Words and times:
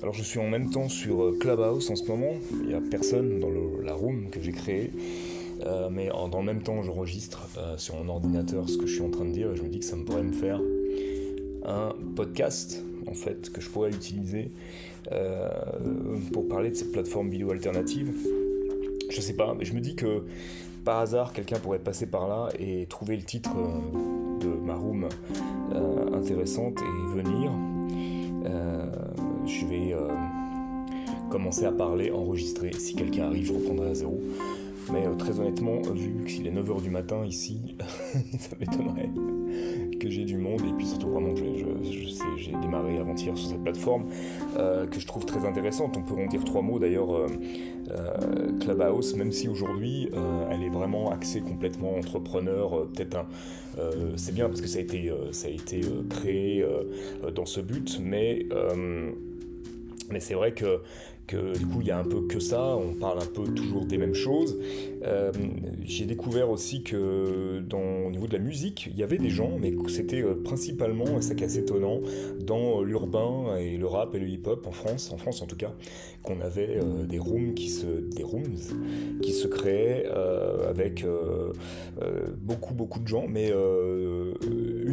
Alors 0.00 0.14
je 0.14 0.22
suis 0.22 0.38
en 0.38 0.48
même 0.48 0.70
temps 0.70 0.88
sur 0.88 1.24
euh, 1.24 1.36
Clubhouse 1.40 1.90
en 1.90 1.96
ce 1.96 2.04
moment, 2.04 2.34
il 2.62 2.68
n'y 2.68 2.74
a 2.74 2.80
personne 2.80 3.40
dans 3.40 3.50
la 3.82 3.94
room 3.94 4.30
que 4.30 4.40
j'ai 4.40 4.52
créée, 4.52 4.92
euh, 5.66 5.88
mais 5.90 6.08
dans 6.08 6.38
le 6.38 6.44
même 6.44 6.62
temps 6.62 6.84
j'enregistre 6.84 7.48
euh, 7.58 7.76
sur 7.78 7.96
mon 7.96 8.08
ordinateur 8.08 8.68
ce 8.68 8.78
que 8.78 8.86
je 8.86 8.94
suis 8.94 9.02
en 9.02 9.10
train 9.10 9.24
de 9.24 9.32
dire 9.32 9.50
et 9.50 9.56
je 9.56 9.62
me 9.62 9.68
dis 9.68 9.80
que 9.80 9.84
ça 9.84 9.96
me 9.96 10.04
pourrait 10.04 10.22
me 10.22 10.32
faire 10.32 10.60
un 11.64 11.94
podcast 12.14 12.84
en 13.08 13.14
fait 13.14 13.50
que 13.50 13.60
je 13.60 13.68
pourrais 13.68 13.90
utiliser 13.90 14.52
pour 16.32 16.46
parler 16.48 16.70
de 16.70 16.76
cette 16.76 16.92
plateforme 16.92 17.30
vidéo 17.30 17.50
alternative. 17.50 18.14
Je 19.10 19.20
sais 19.20 19.32
pas, 19.32 19.54
mais 19.58 19.64
je 19.64 19.72
me 19.72 19.80
dis 19.80 19.96
que 19.96 20.24
par 20.84 21.00
hasard 21.00 21.32
quelqu'un 21.32 21.58
pourrait 21.58 21.78
passer 21.78 22.06
par 22.06 22.28
là 22.28 22.50
et 22.58 22.86
trouver 22.86 23.16
le 23.16 23.22
titre 23.22 23.50
de 24.40 24.48
ma 24.48 24.74
room 24.74 25.08
intéressante 26.12 26.78
et 26.80 27.16
venir 27.16 27.50
je 29.48 29.64
vais 29.64 29.94
euh, 29.94 30.08
commencer 31.30 31.64
à 31.64 31.72
parler, 31.72 32.10
enregistrer. 32.10 32.70
Si 32.72 32.94
quelqu'un 32.94 33.24
arrive, 33.24 33.46
je 33.46 33.52
reprendrai 33.54 33.90
à 33.90 33.94
zéro. 33.94 34.20
Mais 34.92 35.06
euh, 35.06 35.14
très 35.14 35.40
honnêtement, 35.40 35.80
vu 35.82 36.24
qu'il 36.26 36.46
est 36.46 36.50
9h 36.50 36.82
du 36.82 36.90
matin 36.90 37.24
ici, 37.24 37.76
ça 38.38 38.56
m'étonnerait 38.60 39.10
que 39.98 40.10
j'ai 40.10 40.24
du 40.24 40.36
monde. 40.36 40.60
Et 40.60 40.72
puis 40.76 40.86
surtout, 40.86 41.08
vraiment, 41.08 41.34
j'ai 41.34 42.52
démarré 42.60 42.98
avant-hier 42.98 43.36
sur 43.36 43.48
cette 43.48 43.62
plateforme 43.62 44.06
euh, 44.58 44.86
que 44.86 45.00
je 45.00 45.06
trouve 45.06 45.24
très 45.24 45.46
intéressante. 45.46 45.96
On 45.96 46.02
peut 46.02 46.14
en 46.14 46.26
dire 46.26 46.44
trois 46.44 46.62
mots 46.62 46.78
d'ailleurs. 46.78 47.26
Clubhouse, 48.60 49.16
même 49.16 49.32
si 49.32 49.48
aujourd'hui 49.48 50.10
elle 50.50 50.62
est 50.62 50.68
vraiment 50.68 51.10
axée 51.10 51.40
complètement 51.40 51.96
entrepreneur, 51.96 52.86
peut-être 52.88 53.16
un. 53.16 53.26
c'est 54.16 54.34
bien 54.34 54.46
parce 54.48 54.60
que 54.60 54.66
ça 54.68 54.78
a 54.78 54.82
été, 54.82 55.10
ça 55.32 55.48
a 55.48 55.50
été 55.50 55.80
créé 56.10 56.66
dans 57.34 57.46
ce 57.46 57.62
but, 57.62 57.98
mais 57.98 58.46
mais 60.10 60.20
c'est 60.20 60.34
vrai 60.34 60.52
que 60.52 60.80
du 61.34 61.66
coup 61.66 61.80
il 61.80 61.86
y 61.86 61.90
a 61.90 61.98
un 61.98 62.04
peu 62.04 62.22
que 62.26 62.40
ça, 62.40 62.76
on 62.76 62.94
parle 62.94 63.18
un 63.20 63.26
peu 63.26 63.44
toujours 63.44 63.84
des 63.84 63.98
mêmes 63.98 64.14
choses. 64.14 64.56
Euh, 65.04 65.30
j'ai 65.84 66.06
découvert 66.06 66.50
aussi 66.50 66.82
que 66.82 67.60
dans, 67.60 68.06
au 68.06 68.10
niveau 68.10 68.26
de 68.26 68.32
la 68.32 68.38
musique, 68.38 68.88
il 68.90 68.98
y 68.98 69.02
avait 69.02 69.18
des 69.18 69.30
gens, 69.30 69.58
mais 69.60 69.72
c'était 69.88 70.22
euh, 70.22 70.34
principalement, 70.42 71.18
et 71.18 71.22
c'est 71.22 71.40
assez 71.42 71.60
étonnant, 71.60 72.00
dans 72.40 72.82
l'urbain 72.82 73.56
et 73.58 73.76
le 73.76 73.86
rap 73.86 74.14
et 74.14 74.18
le 74.18 74.28
hip-hop 74.28 74.66
en 74.66 74.72
France, 74.72 75.12
en 75.12 75.18
France 75.18 75.42
en 75.42 75.46
tout 75.46 75.56
cas, 75.56 75.72
qu'on 76.22 76.40
avait 76.40 76.78
euh, 76.78 77.04
des 77.04 77.18
rooms 77.18 77.54
qui 77.54 77.68
se, 77.68 77.86
des 77.86 78.22
rooms 78.22 78.58
qui 79.22 79.32
se 79.32 79.46
créaient 79.46 80.06
avec 80.68 81.04
beaucoup 82.38 82.74
beaucoup 82.74 83.00
de 83.00 83.08
gens, 83.08 83.26
mais 83.28 83.52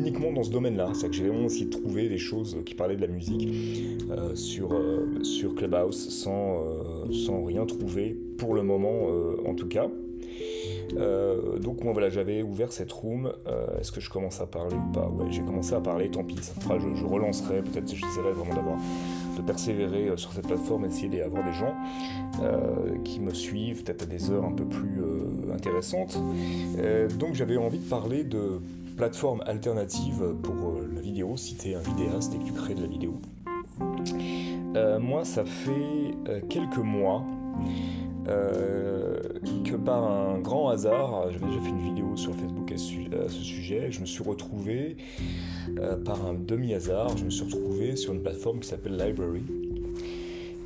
uniquement 0.06 0.32
dans 0.32 0.44
ce 0.44 0.52
domaine-là. 0.52 0.92
C'est 0.94 1.10
que 1.10 1.16
j'ai 1.16 1.28
vraiment 1.28 1.46
essayé 1.46 1.66
de 1.66 1.72
trouver 1.72 2.10
des 2.10 2.18
choses 2.18 2.58
qui 2.66 2.76
parlaient 2.76 2.96
de 2.96 3.02
la 3.02 3.08
musique 3.08 3.50
sur 4.36 4.70
sur 5.24 5.56
Clubhouse 5.56 6.26
euh, 6.28 7.12
sans, 7.12 7.44
rien 7.44 7.66
trouver, 7.66 8.16
pour 8.38 8.54
le 8.54 8.64
moment 8.64 9.08
euh, 9.10 9.36
en 9.48 9.54
tout 9.54 9.68
cas. 9.68 9.88
Euh, 10.98 11.58
donc 11.58 11.84
moi 11.84 11.94
voilà, 11.94 12.10
j'avais 12.10 12.44
ouvert 12.44 12.72
cette 12.72 12.92
room. 12.92 13.32
Est-ce 13.80 13.92
que 13.92 14.00
je 14.00 14.10
commence 14.10 14.40
à 14.40 14.46
parler 14.46 14.76
ou 14.76 14.92
pas? 14.92 15.08
Ouais, 15.08 15.26
j'ai 15.32 15.42
commencé 15.42 15.74
à 15.74 15.82
parler. 15.82 16.10
Tant 16.10 16.24
pis, 16.24 16.38
ça 16.42 16.54
fera, 16.62 16.78
je, 16.80 17.06
relancerai. 17.06 17.62
Peut-être 17.64 17.90
j'essaierai 17.90 18.32
vraiment 18.32 18.56
d'avoir 18.56 18.78
de 19.36 19.42
persévérer 19.42 20.12
sur 20.16 20.32
cette 20.32 20.48
plateforme, 20.48 20.86
essayer 20.86 21.10
d'avoir 21.10 21.44
des 21.44 21.54
gens 21.54 21.76
qui 23.04 23.20
me 23.20 23.34
suivent, 23.34 23.84
peut-être 23.84 24.04
à 24.04 24.06
des 24.06 24.30
heures 24.30 24.46
un 24.46 24.54
peu 24.54 24.66
plus 24.66 25.02
intéressantes. 25.54 26.18
donc 27.20 27.34
j'avais 27.34 27.58
envie 27.58 27.80
de 27.80 27.90
parler 27.90 28.24
de 28.24 28.60
plateformes 28.96 29.42
alternatives 29.46 30.36
pour 30.44 30.80
la 30.94 31.02
vidéo. 31.02 31.38
Si 31.38 31.56
tu 31.56 31.70
es 31.70 31.76
un 31.76 31.82
vidéaste 31.82 32.34
et 32.34 32.40
que 32.40 32.46
tu 32.46 32.54
crées 32.54 32.76
de 32.76 32.82
la 32.82 32.88
vidéo, 32.88 33.20
euh, 34.76 35.00
moi, 35.00 35.24
ça 35.24 35.46
fait 35.46 36.12
euh, 36.28 36.42
quelques 36.50 36.78
mois 36.78 37.24
euh, 38.28 39.18
que 39.64 39.76
par 39.76 40.04
un 40.04 40.40
grand 40.40 40.70
hasard, 40.70 41.32
j'avais 41.32 41.46
déjà 41.46 41.62
fait 41.62 41.70
une 41.70 41.96
vidéo 41.96 42.16
sur 42.16 42.34
Facebook 42.36 42.72
à 42.72 42.78
ce, 42.78 43.42
sujet, 43.42 43.92
je 43.92 44.02
me 44.02 44.06
suis 44.06 44.24
retrouvé, 44.24 44.98
par 46.04 46.26
un 46.26 46.34
demi-hasard, 46.34 47.18
je 47.18 47.26
me 47.26 47.30
suis 47.30 47.46
retrouvé 47.46 47.96
sur 47.96 48.14
une 48.14 48.22
plateforme 48.22 48.60
qui 48.60 48.68
s'appelle 48.68 48.98
Library 48.98 49.44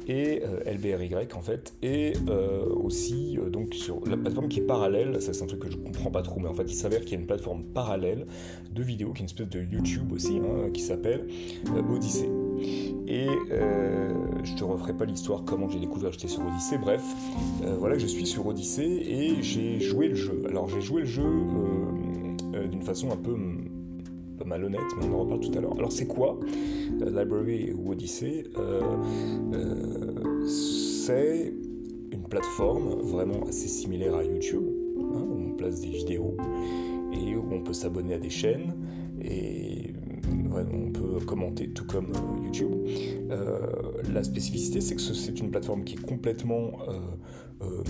et 0.09 0.41
LBRY 0.65 1.13
en 1.35 1.41
fait, 1.41 1.75
et 1.83 2.13
aussi 2.83 3.37
donc 3.51 3.73
sur 3.75 4.01
la 4.07 4.17
plateforme 4.17 4.49
qui 4.49 4.59
est 4.59 4.63
parallèle, 4.63 5.21
ça 5.21 5.33
c'est 5.33 5.43
un 5.43 5.47
truc 5.47 5.59
que 5.59 5.71
je 5.71 5.77
comprends 5.77 6.11
pas 6.11 6.21
trop, 6.21 6.39
mais 6.39 6.49
en 6.49 6.53
fait 6.53 6.63
il 6.63 6.75
s'avère 6.75 7.01
qu'il 7.01 7.11
y 7.11 7.15
a 7.15 7.19
une 7.19 7.27
plateforme 7.27 7.63
parallèle 7.63 8.25
de 8.71 8.83
vidéos 8.83 9.13
qui 9.13 9.19
est 9.19 9.21
une 9.21 9.25
espèce 9.25 9.49
de 9.49 9.61
YouTube 9.61 10.11
aussi, 10.11 10.37
hein, 10.37 10.71
qui 10.73 10.81
s'appelle 10.81 11.27
Odyssey. 11.89 12.29
Et 13.07 13.27
euh, 13.51 14.13
je 14.43 14.53
te 14.53 14.63
referai 14.63 14.93
pas 14.93 15.05
l'histoire 15.05 15.43
comment 15.43 15.67
j'ai 15.69 15.79
découvert 15.79 16.11
j'étais 16.11 16.27
sur 16.27 16.45
Odyssée. 16.45 16.77
Bref, 16.77 17.01
euh, 17.63 17.75
voilà, 17.79 17.97
je 17.97 18.05
suis 18.05 18.25
sur 18.25 18.45
Odyssée 18.45 18.83
et 18.83 19.41
j'ai 19.41 19.79
joué 19.79 20.09
le 20.09 20.15
jeu. 20.15 20.43
Alors 20.47 20.69
j'ai 20.69 20.81
joué 20.81 21.01
le 21.01 21.07
jeu 21.07 21.23
euh, 22.53 22.67
d'une 22.67 22.83
façon 22.83 23.11
un 23.11 23.17
peu 23.17 23.35
pas 24.39 24.45
malhonnête, 24.45 24.81
mais 24.97 25.05
on 25.07 25.16
en 25.16 25.19
reparle 25.19 25.39
tout 25.41 25.57
à 25.57 25.61
l'heure. 25.61 25.75
Alors 25.77 25.91
c'est 25.91 26.07
quoi 26.07 26.39
Library 27.00 27.73
ou 27.73 27.91
Odyssey 27.91 28.45
C'est 30.45 31.53
une 32.11 32.23
plateforme 32.23 33.01
vraiment 33.01 33.44
assez 33.47 33.67
similaire 33.67 34.16
à 34.16 34.23
YouTube, 34.23 34.63
hein, 34.97 35.25
où 35.27 35.51
on 35.51 35.55
place 35.55 35.81
des 35.81 35.89
vidéos 35.89 36.35
et 37.13 37.35
où 37.35 37.44
on 37.51 37.61
peut 37.61 37.73
s'abonner 37.73 38.16
à 38.16 38.19
des 38.19 38.29
chaînes 38.29 38.73
et 39.22 39.94
on 40.56 40.91
peut 40.91 41.25
commenter 41.25 41.69
tout 41.69 41.85
comme 41.85 42.11
euh, 42.16 42.45
YouTube. 42.45 42.71
Euh, 43.31 43.59
la 44.11 44.23
spécificité, 44.23 44.81
c'est 44.81 44.95
que 44.95 45.01
c'est 45.01 45.39
une 45.39 45.51
plateforme 45.51 45.83
qui 45.83 45.95
est 45.95 46.06
complètement, 46.06 46.71
euh, 47.61 47.83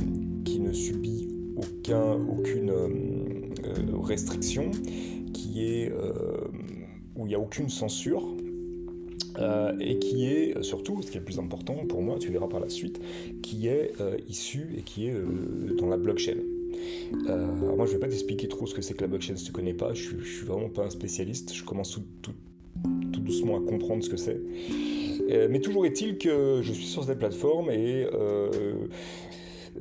qui 0.45 0.59
ne 0.59 0.73
subit 0.73 1.29
aucun, 1.55 2.13
aucune 2.13 2.71
restriction, 4.01 4.71
qui 5.33 5.65
est 5.65 5.91
où 7.15 7.25
il 7.25 7.29
n'y 7.29 7.35
a 7.35 7.39
aucune 7.39 7.69
censure. 7.69 8.27
et 9.79 9.99
qui 9.99 10.25
est 10.25 10.61
surtout, 10.63 11.01
ce 11.01 11.11
qui 11.11 11.17
est 11.17 11.19
le 11.19 11.25
plus 11.25 11.39
important 11.39 11.75
pour 11.87 12.01
moi, 12.01 12.17
tu 12.19 12.31
verras 12.31 12.47
par 12.47 12.59
la 12.59 12.69
suite, 12.69 12.99
qui 13.41 13.67
est 13.67 13.93
issu 14.27 14.75
et 14.77 14.81
qui 14.81 15.07
est 15.07 15.15
dans 15.77 15.87
la 15.87 15.97
blockchain. 15.97 16.37
alors 17.27 17.75
moi 17.77 17.85
je 17.85 17.93
vais 17.93 17.99
pas 17.99 18.07
t'expliquer 18.07 18.47
trop 18.47 18.65
ce 18.67 18.73
que 18.73 18.81
c'est 18.81 18.93
que 18.93 19.01
la 19.01 19.07
blockchain 19.07 19.35
si 19.35 19.45
tu 19.45 19.51
connais 19.51 19.73
pas, 19.73 19.93
je, 19.93 20.17
suis 20.23 20.45
vraiment 20.45 20.69
pas 20.69 20.85
un 20.85 20.89
spécialiste, 20.89 21.53
je 21.53 21.63
commence 21.63 21.91
tout, 21.91 22.03
tout, 22.21 22.33
doucement 23.29 23.57
à 23.57 23.61
comprendre 23.61 24.03
ce 24.03 24.09
que 24.09 24.17
c'est. 24.17 24.41
Euh, 25.29 25.47
mais 25.49 25.59
toujours 25.59 25.85
est-il 25.85 26.17
que 26.17 26.61
je 26.63 26.73
suis 26.73 26.85
sur 26.85 27.03
cette 27.03 27.19
plateforme 27.19 27.69
et 27.69 28.07
euh, 28.13 28.49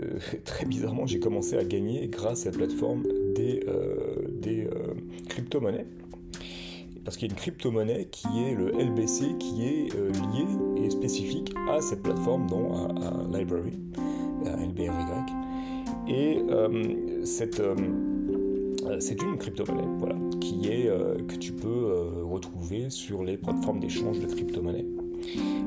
euh, 0.02 0.18
très 0.44 0.66
bizarrement 0.66 1.06
j'ai 1.06 1.20
commencé 1.20 1.56
à 1.56 1.64
gagner 1.64 2.06
grâce 2.08 2.40
à 2.40 2.44
cette 2.44 2.56
plateforme 2.56 3.04
des, 3.38 3.60
des 4.40 4.68
crypto-monnaies. 5.28 5.86
Parce 7.04 7.16
qu'il 7.16 7.28
y 7.28 7.30
a 7.30 7.32
une 7.32 7.40
crypto-monnaie 7.40 8.08
qui 8.10 8.28
est 8.42 8.54
le 8.54 8.70
LBC 8.72 9.38
qui 9.38 9.64
est 9.64 9.94
lié 9.94 10.46
et 10.84 10.90
spécifique 10.90 11.54
à 11.70 11.80
cette 11.80 12.02
plateforme, 12.02 12.46
dont 12.48 12.74
un 12.74 13.36
library, 13.36 13.78
LBRY. 14.44 15.48
Et 16.08 16.38
euh, 16.48 17.24
c'est 17.24 17.60
une 19.22 19.36
crypto-monnaie, 19.36 19.88
voilà, 19.98 20.16
qui 20.40 20.68
est, 20.68 20.88
euh, 20.88 21.16
que 21.26 21.36
tu 21.36 21.52
peux 21.52 21.68
euh, 21.68 22.24
retrouver 22.24 22.88
sur 22.88 23.22
les 23.24 23.36
plateformes 23.36 23.80
d'échange 23.80 24.18
de 24.20 24.26
crypto-monnaies. 24.26 24.86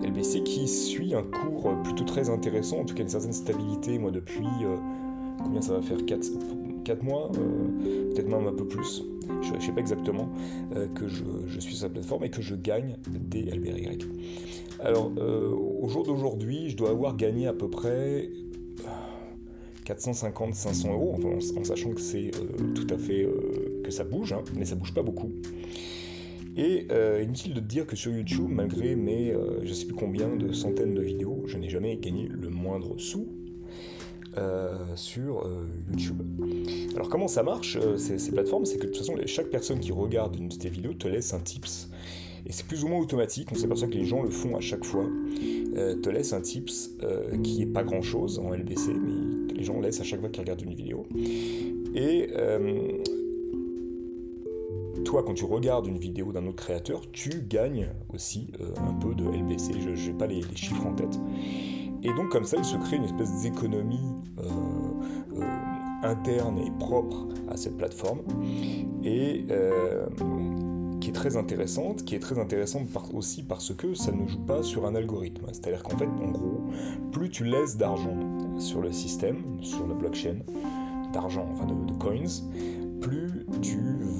LBC 0.03 0.43
qui 0.43 0.67
suit 0.67 1.13
un 1.13 1.21
cours 1.21 1.71
plutôt 1.83 2.05
très 2.05 2.29
intéressant, 2.29 2.79
en 2.79 2.85
tout 2.85 2.95
cas 2.95 3.03
une 3.03 3.09
certaine 3.09 3.33
stabilité, 3.33 3.99
moi 3.99 4.09
depuis, 4.09 4.47
combien 5.43 5.61
ça 5.61 5.73
va 5.73 5.81
faire 5.81 6.03
4, 6.03 6.23
mois, 7.01 7.31
peut-être 7.31 8.27
même 8.27 8.47
un 8.47 8.53
peu 8.53 8.67
plus, 8.67 9.03
je 9.41 9.53
ne 9.53 9.59
sais 9.59 9.71
pas 9.71 9.81
exactement, 9.81 10.29
que 10.95 11.07
je, 11.07 11.59
suis 11.59 11.75
sur 11.75 11.87
la 11.87 11.93
plateforme 11.93 12.25
et 12.25 12.29
que 12.29 12.41
je 12.41 12.55
gagne 12.55 12.97
des 13.07 13.43
LBRY. 13.43 13.99
Alors, 14.79 15.11
au 15.17 15.87
jour 15.87 16.03
d'aujourd'hui, 16.03 16.69
je 16.69 16.77
dois 16.77 16.89
avoir 16.89 17.15
gagné 17.15 17.47
à 17.47 17.53
peu 17.53 17.69
près 17.69 18.29
450-500 19.85 20.91
euros, 20.91 21.17
en, 21.57 21.63
sachant 21.63 21.91
que 21.91 22.01
c'est 22.01 22.31
euh, 22.35 22.73
tout 22.73 22.87
à 22.93 22.97
fait 22.97 23.23
euh, 23.23 23.81
que 23.83 23.91
ça 23.91 24.03
bouge, 24.03 24.33
hein, 24.33 24.43
mais 24.55 24.65
ça 24.65 24.75
bouge 24.75 24.93
pas 24.93 25.01
beaucoup. 25.01 25.31
Et 26.57 26.87
euh, 26.91 27.21
inutile 27.23 27.53
de 27.53 27.59
te 27.59 27.65
dire 27.65 27.87
que 27.87 27.95
sur 27.95 28.11
YouTube, 28.11 28.47
malgré 28.49 28.95
mes 28.95 29.33
je 29.63 29.73
sais 29.73 29.85
plus 29.85 29.95
combien 29.95 30.35
de 30.35 30.51
centaines 30.51 30.93
de 30.93 31.01
vidéos, 31.01 31.43
je 31.45 31.57
n'ai 31.57 31.69
jamais 31.69 31.95
gagné 31.97 32.27
le 32.27 32.49
moindre 32.49 32.97
sou 32.97 33.29
sur 34.95 35.47
YouTube. 35.89 36.21
Alors 36.95 37.09
comment 37.09 37.27
ça 37.27 37.43
marche 37.43 37.77
ces, 37.97 38.31
plateformes? 38.31 38.65
C'est 38.65 38.77
que 38.77 38.87
de 38.87 38.91
toute 38.91 38.97
façon, 38.97 39.15
chaque 39.25 39.49
personne 39.49 39.79
qui 39.79 39.91
regarde 39.91 40.35
une 40.35 40.49
de 40.49 40.55
tes 40.55 40.69
vidéos 40.69 40.93
te 40.93 41.07
laisse 41.07 41.33
un 41.33 41.39
tips. 41.39 41.89
Et 42.45 42.51
c'est 42.51 42.65
plus 42.65 42.83
ou 42.83 42.87
moins 42.87 42.99
automatique, 42.99 43.49
on 43.51 43.55
s'aperçoit 43.55 43.87
que 43.87 43.93
les 43.93 44.05
gens 44.05 44.23
le 44.23 44.29
font 44.29 44.55
à 44.55 44.61
chaque 44.61 44.83
fois. 44.83 45.05
te 45.73 46.09
laisse 46.09 46.33
un 46.33 46.41
tips 46.41 46.91
qui 47.43 47.61
est 47.61 47.67
pas 47.67 47.83
grand 47.83 48.01
chose 48.01 48.39
en 48.39 48.53
LBC, 48.53 48.93
mais 48.93 49.53
les 49.53 49.63
gens 49.63 49.79
laissent 49.79 50.01
à 50.01 50.03
chaque 50.03 50.19
fois 50.19 50.29
qu'ils 50.29 50.41
regardent 50.41 50.61
une 50.61 50.73
vidéo. 50.73 51.05
Et 51.93 52.29
euh, 52.35 53.03
toi, 55.03 55.23
quand 55.23 55.33
tu 55.33 55.45
regardes 55.45 55.87
une 55.87 55.97
vidéo 55.97 56.31
d'un 56.31 56.45
autre 56.47 56.63
créateur, 56.63 57.01
tu 57.11 57.43
gagnes 57.47 57.89
aussi 58.13 58.47
un 58.77 58.93
peu 58.93 59.13
de 59.13 59.25
LBC. 59.25 59.73
Je 59.95 60.11
n'ai 60.11 60.17
pas 60.17 60.27
les, 60.27 60.41
chiffres 60.55 60.85
en 60.85 60.93
tête. 60.93 61.19
Et 62.03 62.13
donc 62.13 62.29
comme 62.29 62.45
ça, 62.45 62.57
il 62.57 62.65
se 62.65 62.77
crée 62.77 62.97
une 62.97 63.03
espèce 63.03 63.41
d'économie 63.41 63.99
interne 66.03 66.57
et 66.59 66.71
propre 66.79 67.27
à 67.49 67.57
cette 67.57 67.77
plateforme. 67.77 68.21
Et 69.03 69.45
qui 71.01 71.09
est 71.09 71.13
très 71.13 71.35
intéressante, 71.35 72.05
qui 72.05 72.15
est 72.15 72.19
très 72.19 72.39
intéressante 72.39 72.87
aussi 73.13 73.43
parce 73.43 73.73
que 73.73 73.93
ça 73.95 74.11
ne 74.11 74.27
joue 74.27 74.45
pas 74.45 74.61
sur 74.63 74.85
un 74.85 74.95
algorithme. 74.95 75.47
C'est-à-dire 75.51 75.83
qu'en 75.83 75.97
fait, 75.97 76.05
en 76.05 76.29
gros, 76.29 76.61
plus 77.11 77.29
tu 77.29 77.43
laisses 77.43 77.75
d'argent 77.75 78.15
sur 78.59 78.81
le 78.81 78.91
système, 78.91 79.43
sur 79.61 79.85
la 79.87 79.95
blockchain, 79.95 80.37
d'argent, 81.11 81.49
enfin 81.51 81.65
de, 81.65 81.93
coins, 81.93 82.43
plus 83.01 83.45
tu 83.61 83.77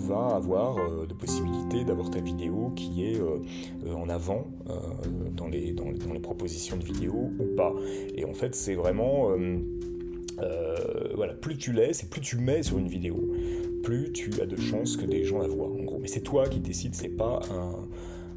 vas 0.07 0.35
avoir 0.35 0.77
euh, 0.77 1.05
de 1.05 1.13
possibilités 1.13 1.85
d'avoir 1.85 2.09
ta 2.09 2.19
vidéo 2.19 2.73
qui 2.75 3.05
est 3.05 3.19
euh, 3.19 3.37
euh, 3.85 3.93
en 3.93 4.09
avant 4.09 4.47
dans, 5.35 5.47
les, 5.47 5.71
dans, 5.71 5.85
les 5.91 6.19
propositions 6.19 6.77
de 6.77 6.83
vidéo 6.83 7.31
ou 7.39 7.55
pas. 7.55 7.73
Et 8.15 8.25
en 8.25 8.33
fait, 8.33 8.55
c'est 8.55 8.75
vraiment... 8.75 9.29
voilà, 11.15 11.33
plus 11.33 11.57
tu 11.57 11.71
laisses 11.71 12.03
et 12.03 12.07
plus 12.07 12.21
tu 12.21 12.37
mets 12.37 12.63
sur 12.63 12.79
une 12.79 12.87
vidéo, 12.87 13.31
plus 13.83 14.11
tu 14.11 14.31
as 14.41 14.45
de 14.45 14.55
chances 14.55 14.97
que 14.97 15.05
des 15.05 15.23
gens 15.23 15.39
la 15.39 15.47
voient, 15.47 15.67
en 15.67 15.83
gros. 15.83 15.99
Mais 15.99 16.07
c'est 16.07 16.21
toi 16.21 16.47
qui 16.47 16.59
décides, 16.59 16.95
c'est 16.95 17.09
pas 17.09 17.41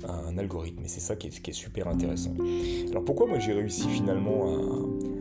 un, 0.06 0.36
algorithme. 0.36 0.84
Et 0.84 0.88
c'est 0.88 1.00
ça 1.00 1.16
qui 1.16 1.28
est, 1.28 1.52
super 1.52 1.88
intéressant. 1.88 2.34
Alors 2.90 3.04
pourquoi 3.04 3.26
moi 3.26 3.38
j'ai 3.38 3.52
réussi 3.52 3.88
finalement 3.88 4.48
à, 4.48 5.13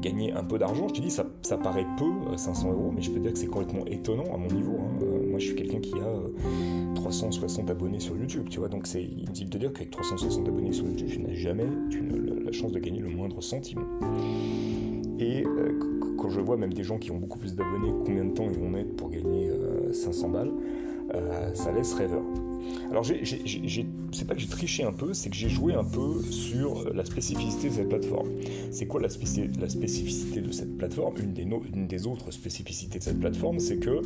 gagner 0.00 0.32
un 0.32 0.44
peu 0.44 0.58
d'argent 0.58 0.88
Je 0.88 0.94
te 0.94 1.00
dis, 1.00 1.10
ça, 1.10 1.26
ça, 1.42 1.56
paraît 1.56 1.86
peu, 1.98 2.36
500 2.36 2.68
euh, 2.68 2.72
euros, 2.72 2.92
mais 2.94 3.02
je 3.02 3.10
peux 3.10 3.20
dire 3.20 3.32
que 3.32 3.38
c'est 3.38 3.46
complètement 3.46 3.86
étonnant 3.86 4.34
à 4.34 4.36
mon 4.36 4.48
niveau. 4.48 4.78
Hein. 4.80 4.98
Euh, 5.02 5.30
moi 5.30 5.38
je 5.38 5.46
suis 5.46 5.56
quelqu'un 5.56 5.80
qui 5.80 5.94
a 5.94 6.94
360 6.94 7.68
euh, 7.68 7.72
abonnés 7.72 8.00
sur 8.00 8.16
YouTube, 8.16 8.48
tu 8.48 8.58
vois. 8.58 8.68
Donc 8.68 8.86
c'est 8.86 9.02
inutile 9.02 9.48
de 9.48 9.58
dire 9.58 9.72
qu'avec 9.72 9.90
360 9.90 10.48
abonnés 10.48 10.72
sur 10.72 10.86
YouTube, 10.86 11.08
je 11.08 11.18
n'ai 11.18 11.34
jamais 11.34 11.66
la 12.44 12.52
chance 12.52 12.72
de 12.72 12.78
gagner 12.78 13.00
le 13.00 13.10
moindre 13.10 13.42
centime. 13.42 13.84
Et 15.18 15.44
quand 16.20 16.28
je 16.28 16.40
vois 16.40 16.56
même 16.56 16.72
des 16.72 16.82
gens 16.82 16.98
qui 16.98 17.10
ont 17.10 17.16
beaucoup 17.16 17.38
plus 17.38 17.54
d'abonnés, 17.54 17.92
combien 18.04 18.24
de 18.24 18.32
temps 18.32 18.44
ils 18.44 18.58
vont 18.58 18.68
mettre 18.68 18.94
pour 18.96 19.10
gagner 19.10 19.50
500 19.92 20.28
euh, 20.28 20.32
balles, 20.32 20.52
euh, 21.14 21.54
ça 21.54 21.72
laisse 21.72 21.94
rêveur. 21.94 22.22
Alors, 22.90 23.04
c'est 23.04 24.26
pas 24.26 24.34
que 24.34 24.40
j'ai 24.40 24.48
triché 24.48 24.82
un 24.82 24.92
peu, 24.92 25.14
c'est 25.14 25.30
que 25.30 25.36
j'ai 25.36 25.48
joué 25.48 25.74
un 25.74 25.84
peu 25.84 26.22
sur 26.30 26.92
la 26.92 27.04
spécificité 27.04 27.68
de 27.68 27.74
cette 27.74 27.88
plateforme. 27.88 28.28
C'est 28.70 28.86
quoi 28.86 29.00
la, 29.00 29.08
spécificité 29.08 30.40
de 30.40 30.50
cette 30.50 30.76
plateforme? 30.76 31.14
Une 31.22 31.86
des, 31.86 32.06
autres 32.06 32.30
spécificités 32.32 32.98
de 32.98 33.04
cette 33.04 33.20
plateforme, 33.20 33.60
c'est 33.60 33.78
que, 33.78 34.02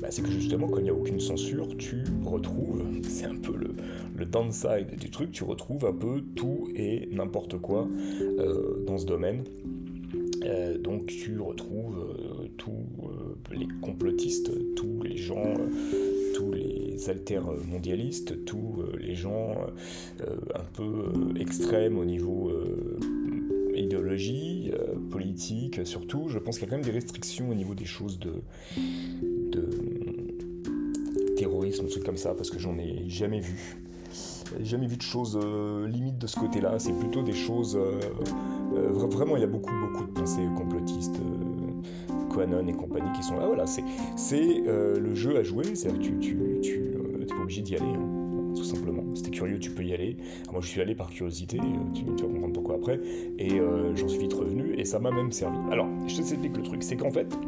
bah, 0.00 0.08
c'est 0.10 0.22
que 0.22 0.30
justement, 0.30 0.68
quand 0.68 0.78
il 0.78 0.84
n'y 0.84 0.90
a 0.90 0.94
aucune 0.94 1.20
censure, 1.20 1.76
tu 1.76 2.04
retrouves, 2.24 2.82
c'est 3.08 3.26
un 3.26 3.36
peu 3.36 3.54
le, 3.56 4.24
downside 4.26 4.96
du 5.00 5.08
truc, 5.10 5.32
tu 5.32 5.44
retrouves 5.44 5.86
un 5.86 5.94
peu 5.94 6.22
tout 6.36 6.68
et 6.76 7.08
n'importe 7.10 7.58
quoi 7.58 7.88
euh, 8.20 8.84
dans 8.86 8.98
ce 8.98 9.06
domaine. 9.06 9.44
Euh, 10.44 10.78
donc 10.78 11.06
tu 11.06 11.38
retrouves 11.38 11.98
euh, 11.98 12.48
tous 12.56 12.86
euh, 13.02 13.54
les 13.54 13.68
complotistes, 13.82 14.50
tous 14.74 15.02
les 15.02 15.16
gens, 15.16 15.52
les 17.08 17.40
mondialistes, 17.68 18.44
tous 18.44 18.82
les 18.98 19.14
gens 19.14 19.54
un 20.20 20.64
peu 20.74 21.12
extrêmes 21.38 21.98
au 21.98 22.04
niveau 22.04 22.52
idéologie, 23.74 24.72
politique, 25.10 25.86
surtout. 25.86 26.28
Je 26.28 26.38
pense 26.38 26.58
qu'il 26.58 26.66
y 26.66 26.68
a 26.68 26.70
quand 26.70 26.76
même 26.76 26.84
des 26.84 26.90
restrictions 26.90 27.50
au 27.50 27.54
niveau 27.54 27.74
des 27.74 27.84
choses 27.84 28.18
de, 28.18 28.32
de 29.52 29.68
terrorisme, 31.36 31.86
trucs 31.88 32.04
comme 32.04 32.16
ça, 32.16 32.34
parce 32.34 32.50
que 32.50 32.58
j'en 32.58 32.78
ai 32.78 33.08
jamais 33.08 33.40
vu 33.40 33.76
jamais 34.64 34.88
vu 34.88 34.96
de 34.96 35.02
choses 35.02 35.38
limites 35.86 36.18
de 36.18 36.26
ce 36.26 36.38
côté-là. 36.38 36.80
C'est 36.80 36.92
plutôt 36.92 37.22
des 37.22 37.32
choses 37.32 37.78
euh, 38.74 38.88
vraiment, 38.92 39.36
il 39.36 39.40
y 39.40 39.44
a 39.44 39.48
beaucoup, 39.48 39.72
beaucoup 39.80 40.04
de 40.04 40.12
pensées 40.12 40.46
complotistes, 40.56 41.16
euh, 41.16 42.32
Quanon 42.32 42.66
et 42.68 42.72
compagnie 42.72 43.10
qui 43.12 43.22
sont 43.22 43.36
là. 43.36 43.46
Voilà, 43.46 43.64
c'est 43.66 43.82
euh, 44.66 44.98
le 44.98 45.14
jeu 45.14 45.36
à 45.36 45.42
jouer, 45.42 45.74
c'est-à-dire 45.74 46.00
tu, 46.62 46.89
d'y 47.58 47.76
aller. 47.76 47.84
Hein, 47.84 48.52
tout 48.54 48.64
simplement. 48.64 49.04
Si 49.14 49.22
t'es 49.22 49.30
curieux, 49.30 49.58
tu 49.58 49.70
peux 49.70 49.84
y 49.84 49.92
aller. 49.92 50.16
moi, 50.50 50.60
je 50.60 50.66
suis 50.66 50.80
allé 50.80 50.94
par 50.94 51.10
curiosité, 51.10 51.58
tu, 51.94 52.04
vas 52.04 52.12
comprendre 52.12 52.52
pourquoi 52.52 52.76
après, 52.76 53.00
et 53.38 53.60
j'en 53.94 54.08
suis 54.08 54.18
vite 54.18 54.32
revenu, 54.32 54.74
et 54.76 54.84
ça 54.84 54.98
m'a 54.98 55.10
même 55.10 55.30
servi. 55.30 55.56
Alors, 55.70 55.86
je 56.08 56.16
t'explique 56.16 56.56
le 56.56 56.62
truc, 56.62 56.82
c'est 56.82 56.96
qu'en 56.96 57.12
fait, 57.12 57.38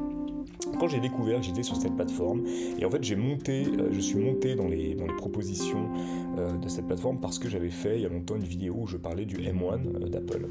quand 0.79 0.89
j'ai 0.89 1.01
découvert 1.01 1.43
j'étais 1.43 1.63
sur 1.63 1.77
cette 1.77 1.95
plateforme, 1.97 2.45
et 2.79 2.85
en 2.85 2.91
fait 2.91 3.03
j'ai 3.03 3.17
monté, 3.17 3.67
je 3.91 4.01
suis 4.01 4.19
monté 4.19 4.55
dans 4.55 4.69
les, 4.69 4.95
dans 4.95 5.07
les 5.07 5.17
propositions 5.17 5.89
de 6.37 6.69
cette 6.69 6.87
plateforme 6.87 7.21
parce 7.21 7.39
que 7.39 7.49
j'avais 7.49 7.71
fait 7.71 7.97
il 7.97 8.03
y 8.03 8.07
a 8.07 8.09
longtemps 8.09 8.37
une 8.37 8.45
vidéo 8.45 8.77
où 8.81 8.87
je 8.87 8.97
parlais 8.97 9.25
du 9.25 9.37
M1 9.37 10.09
d'Apple 10.09 10.49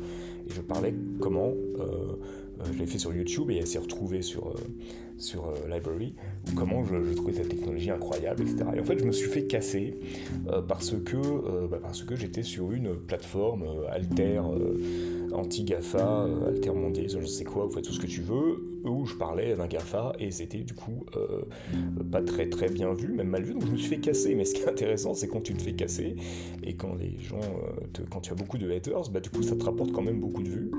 et 0.47 0.53
je 0.53 0.61
parlais 0.61 0.93
comment, 1.19 1.53
euh, 1.79 1.81
euh, 1.81 2.15
je 2.71 2.77
l'ai 2.77 2.85
fait 2.85 2.97
sur 2.97 3.13
YouTube 3.13 3.49
et 3.51 3.57
elle 3.57 3.67
s'est 3.67 3.79
retrouvée 3.79 4.21
sur, 4.21 4.47
euh, 4.47 4.53
sur 5.17 5.53
Library, 5.71 6.15
comment 6.55 6.83
je, 6.83 7.13
trouvais 7.13 7.33
cette 7.33 7.49
technologie 7.49 7.91
incroyable, 7.91 8.41
etc. 8.41 8.65
Et 8.75 8.79
en 8.79 8.83
fait, 8.83 8.99
je 8.99 9.05
me 9.05 9.11
suis 9.11 9.29
fait 9.29 9.45
casser 9.45 9.99
parce 10.67 10.91
que, 10.91 11.67
bah, 11.67 11.77
parce 11.81 12.01
que 12.01 12.15
j'étais 12.15 12.41
sur 12.41 12.71
une 12.71 12.95
plateforme 12.95 13.65
alter, 13.91 14.41
anti-GAFA, 15.33 16.27
alter 16.47 16.73
mondial, 16.73 17.07
je 17.09 17.25
sais 17.25 17.43
quoi, 17.43 17.65
vous 17.65 17.71
faites 17.71 17.85
tout 17.85 17.93
ce 17.93 17.99
que 17.99 18.07
tu 18.07 18.21
veux, 18.21 18.79
où 18.83 19.05
je 19.05 19.15
parlais 19.15 19.55
d'un 19.55 19.67
GAFA 19.67 20.13
et 20.19 20.31
c'était 20.31 20.63
du 20.63 20.73
coup 20.73 21.05
pas 22.11 22.21
très 22.21 22.49
très 22.49 22.69
bien 22.69 22.93
vu, 22.93 23.09
même 23.09 23.29
mal 23.29 23.43
vu, 23.43 23.53
donc 23.53 23.65
je 23.65 23.71
me 23.71 23.77
suis 23.77 23.87
fait 23.87 23.99
casser. 23.99 24.35
Mais 24.35 24.45
ce 24.45 24.55
qui 24.55 24.61
est 24.61 24.69
intéressant, 24.69 25.13
c'est 25.13 25.27
quand 25.27 25.41
tu 25.41 25.53
te 25.53 25.61
fais 25.61 25.73
casser 25.73 26.15
et 26.63 26.73
quand 26.73 26.95
les 26.95 27.17
gens, 27.19 27.39
quand 28.09 28.21
tu 28.21 28.31
as 28.31 28.35
beaucoup 28.35 28.57
de 28.57 28.69
haters, 28.71 29.09
bah, 29.11 29.19
du 29.19 29.29
coup 29.29 29.43
ça 29.43 29.55
te 29.55 29.63
rapporte 29.63 29.91
quand 29.91 30.01
même 30.01 30.19
beaucoup 30.19 30.43
de 30.43 30.49
vues 30.49 30.71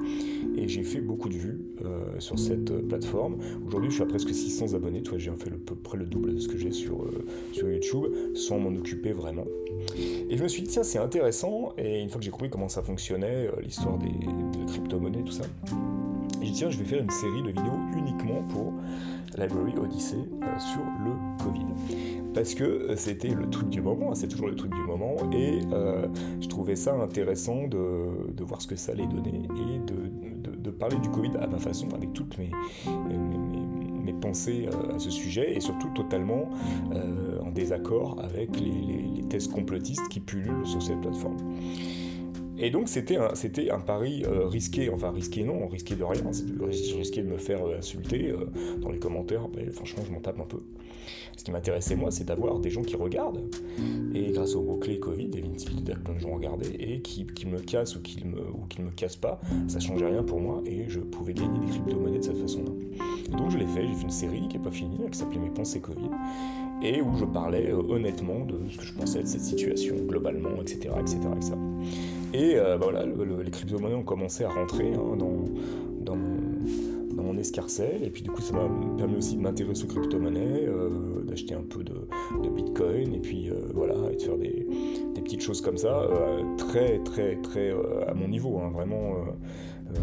et 0.57 0.69
j'ai 0.69 0.83
fait 0.83 1.01
beaucoup 1.01 1.29
de 1.29 1.35
vues 1.35 1.61
euh, 1.85 2.19
sur 2.19 2.39
cette 2.39 2.71
euh, 2.71 2.83
plateforme. 2.83 3.39
Aujourd'hui, 3.67 3.91
je 3.91 3.95
suis 3.95 4.03
à 4.03 4.07
presque 4.07 4.33
600 4.33 4.75
abonnés. 4.75 5.03
Toi, 5.03 5.19
j'ai 5.19 5.31
fait 5.33 5.51
à 5.51 5.57
peu 5.67 5.75
près 5.75 5.99
le 5.99 6.07
double 6.07 6.35
de 6.35 6.41
ce 6.41 6.49
que 6.49 6.59
j'ai 6.59 6.69
euh, 6.69 7.25
sur 7.53 7.71
YouTube 7.71 8.05
sans 8.35 8.59
m'en 8.59 8.75
occuper 8.77 9.13
vraiment. 9.13 9.47
Et 10.31 10.37
je 10.37 10.43
me 10.43 10.49
suis 10.49 10.63
dit, 10.63 10.69
tiens, 10.69 10.83
c'est 10.83 10.99
intéressant. 10.99 11.73
Et 11.79 12.01
une 12.01 12.09
fois 12.09 12.19
que 12.19 12.25
j'ai 12.25 12.31
compris 12.31 12.51
comment 12.51 12.69
ça 12.69 12.83
fonctionnait, 12.83 13.49
l'histoire 13.63 13.99
des, 13.99 14.13
crypto-monnaies, 14.67 15.23
tout 15.25 15.33
ça, 15.33 15.45
j'ai 16.41 16.47
dit, 16.47 16.53
tiens, 16.53 16.71
je 16.71 16.79
vais 16.79 16.85
faire 16.85 17.03
une 17.03 17.11
série 17.11 17.43
de 17.43 17.49
vidéos 17.49 17.79
uniquement 17.97 18.43
pour 18.49 18.73
Library 19.37 19.75
Odyssey 19.79 20.17
sur 20.59 20.83
le 21.05 21.45
Covid 21.45 21.67
parce 22.35 22.55
que 22.55 22.95
c'était 22.97 23.35
le 23.35 23.49
truc 23.51 23.69
du 23.69 23.83
moment, 23.83 24.15
c'est 24.15 24.29
toujours 24.29 24.49
le 24.49 24.57
truc 24.57 24.73
du 24.73 24.81
moment, 24.83 25.17
et 25.33 25.61
je 26.41 26.49
trouvais 26.49 26.77
ça 26.77 26.95
intéressant 26.95 27.67
de, 27.67 28.33
de, 28.33 28.45
voir 28.45 28.61
ce 28.63 28.67
que 28.67 28.77
ça 28.77 28.93
allait 28.93 29.07
donner 29.07 29.43
et 29.55 29.79
de, 29.81 30.51
de, 30.51 30.57
de, 30.57 30.71
parler 30.71 30.97
du 30.99 31.11
Covid 31.11 31.33
à 31.41 31.47
ma 31.47 31.59
façon, 31.59 31.89
avec 31.95 32.13
toutes 32.13 32.39
mes 32.39 32.51
pensées 34.13 34.67
euh, 34.67 34.97
à 34.97 34.99
ce 34.99 35.11
sujet, 35.11 35.55
et 35.55 35.61
surtout 35.61 35.89
totalement 35.95 36.51
euh, 36.95 37.41
en 37.41 37.51
désaccord 37.51 38.21
avec 38.23 38.59
les, 38.59 39.23
thèses 39.29 39.49
complotistes 39.49 40.09
qui 40.11 40.21
pullulent 40.21 40.67
sur 40.67 40.83
cette 40.83 41.01
plateforme. 41.01 41.37
Et 42.59 42.71
donc 42.71 42.89
c'était 42.89 43.17
un, 43.17 43.29
un 43.31 43.81
pari 43.81 44.25
euh, 44.27 44.47
risqué, 44.47 44.91
enfin 44.91 45.11
risqué 45.11 45.43
non, 45.43 45.69
risqué 45.69 45.95
de 45.95 46.05
rien, 46.05 46.23
je 46.33 46.97
risquais 46.97 47.23
de 47.23 47.29
me 47.29 47.39
faire 47.39 47.61
insulter 47.79 48.35
dans 48.81 48.91
les 48.91 48.99
commentaires, 48.99 49.49
mais 49.55 49.71
franchement 49.71 50.03
je 50.07 50.13
m'en 50.13 50.21
tape 50.21 50.39
un 50.41 50.45
peu. 50.45 50.63
Ce 51.37 51.45
qui 51.45 51.51
m'intéressait 51.51 51.97
moi, 51.97 52.11
c'est 52.11 52.25
d'avoir 52.25 52.59
des 52.59 52.71
gens 52.71 52.83
qui 52.83 52.97
regardent, 52.97 53.43
et 54.15 54.31
grâce 54.33 54.55
au 54.55 54.63
mot-clé 54.63 54.99
Covid, 54.99 55.31
et 55.35 55.43
plein 55.95 56.15
de 56.15 56.21
gens 56.21 56.35
regardaient, 56.35 56.75
et 56.79 57.01
qui, 57.01 57.25
me 57.47 57.59
cassent 57.59 57.97
ou 57.97 58.03
qui 58.03 58.25
me, 58.25 58.85
me 58.85 58.91
cassent 58.91 59.17
pas, 59.17 59.41
ça 59.69 59.81
changeait 59.81 60.07
rien 60.07 60.23
pour 60.23 60.41
moi, 60.41 60.63
et 60.67 60.85
je 60.89 61.01
pouvais 61.01 61.35
gagner 61.35 61.59
des 61.61 61.73
crypto-monnaies 61.73 62.19
de 62.19 62.25
cette 62.25 62.39
façon-là. 62.39 63.37
donc 63.37 63.51
je 63.51 63.59
l'ai 63.59 63.67
fait, 63.67 63.87
j'ai 63.87 63.95
fait 63.95 64.03
une 64.03 64.11
série 64.11 64.49
qui 64.49 64.59
n'est 64.59 64.65
pas 64.65 64.71
finie, 64.71 64.99
qui 65.11 65.19
s'appelait 65.19 65.41
Mes 65.41 65.51
pensées 65.51 65.81
Covid, 65.81 66.11
et 66.83 67.01
où 67.01 67.17
je 67.17 67.25
parlais 67.25 67.71
euh, 67.71 67.83
honnêtement 67.89 68.45
de 68.45 68.59
ce 68.71 68.79
que 68.79 68.85
je 68.85 68.93
pensais 68.93 69.23
de 69.23 69.27
cette 69.27 69.43
situation 69.43 69.97
globalement, 70.07 70.61
etc. 70.61 70.95
etc.. 71.01 71.19
Et 72.35 72.57
voilà, 72.81 73.05
les 73.05 73.51
crypto-monnaies 73.51 73.95
ont 73.95 74.05
commencé 74.05 74.45
à 74.45 74.49
rentrer 74.49 74.95
hein, 74.95 75.17
dans, 75.19 75.45
dans 76.01 76.17
mon 77.23 77.37
escarcelle. 77.37 78.03
Et 78.05 78.11
puis 78.11 78.23
du 78.23 78.31
coup, 78.31 78.43
ça 78.43 78.55
m'a 78.55 78.69
permis 78.97 79.17
aussi 79.17 79.37
de 79.37 79.43
m'intéresser 79.43 79.85
aux 79.85 79.89
crypto-monnaies, 79.89 80.67
euh, 80.67 81.23
d'acheter 81.25 81.55
un 81.55 81.63
peu 81.63 81.83
de, 81.83 81.95
bitcoin, 82.55 83.15
et 83.15 83.21
puis 83.21 83.51
euh, 83.51 83.55
voilà, 83.75 83.95
et 84.11 84.17
de 84.17 84.23
faire 84.23 84.37
des, 84.37 84.67
petites 85.15 85.41
choses 85.41 85.61
comme 85.61 85.77
ça, 85.77 86.01
euh, 86.01 86.43
très 86.57 86.99
très 87.01 87.37
très 87.37 87.73
à 88.07 88.15
mon 88.15 88.29
niveau, 88.29 88.59
hein, 88.59 88.71
vraiment 88.73 89.15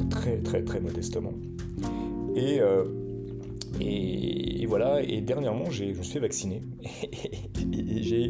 très 0.09 0.38
très 0.38 0.63
très 0.63 0.79
modestement. 0.79 1.33
Et 2.35 2.59
Et, 3.79 4.65
voilà, 4.65 5.01
et 5.01 5.21
dernièrement, 5.21 5.69
je 5.69 5.86
me 5.86 5.93
suis 5.93 6.13
fait 6.13 6.19
vacciner. 6.19 6.62
et 6.83 8.03
j'ai 8.03 8.25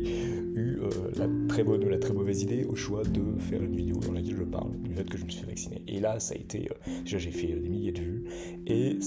eu 0.56 0.79
euh, 0.82 0.89
la, 1.18 1.27
très 1.48 1.63
bonne 1.63 1.84
ou 1.84 1.89
la 1.89 1.98
très 1.98 2.13
mauvaise 2.13 2.44
idée 2.44 2.63
au 2.63 2.75
choix 2.75 3.03
de 3.03 3.39
faire 3.39 3.62
une 3.62 3.75
vidéo 3.75 3.98
dans 3.98 4.13
laquelle 4.13 4.38
je 4.38 4.44
parle 4.44 4.72
du 4.82 4.94
fait 4.94 5.03
que 5.03 5.18
je 5.18 5.25
me 5.25 5.29
suis 5.29 5.41
fait 5.41 5.48
vacciner. 5.48 5.84
Et 5.88 6.00
là, 6.00 6.20
ça 6.20 6.36
a 6.36 6.38
été. 6.38 6.70
Euh, 6.70 6.91
j'ai 7.06 7.20
fait 7.32 7.48
des 7.48 7.70
milliers 7.70 7.91
de 7.91 8.00
vues. 8.00 8.24
Et 8.68 8.98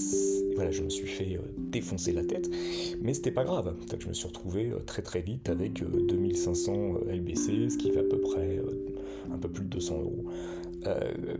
voilà, 0.55 0.71
je 0.71 0.83
me 0.83 0.89
suis 0.89 1.07
fait 1.07 1.39
défoncer 1.57 2.11
la 2.11 2.23
tête. 2.23 2.49
Mais 3.01 3.13
c'était 3.13 3.31
pas 3.31 3.43
grave. 3.43 3.75
Que 3.89 4.01
je 4.01 4.07
me 4.07 4.13
suis 4.13 4.27
retrouvé 4.27 4.71
très 4.85 5.01
très 5.01 5.21
vite 5.21 5.49
avec 5.49 5.73
2500 5.73 7.05
LBC, 7.07 7.69
ce 7.69 7.77
qui 7.77 7.91
fait 7.91 7.99
à 7.99 8.03
peu 8.03 8.19
près 8.19 8.59
un 9.31 9.37
peu 9.37 9.49
plus 9.49 9.63
de 9.63 9.69
200 9.69 10.01
euros. 10.01 10.25